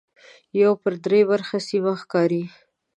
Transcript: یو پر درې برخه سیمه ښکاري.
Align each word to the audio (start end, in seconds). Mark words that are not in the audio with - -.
یو 0.61 0.71
پر 0.81 0.93
درې 1.05 1.21
برخه 1.31 1.57
سیمه 1.69 1.93
ښکاري. 2.01 2.43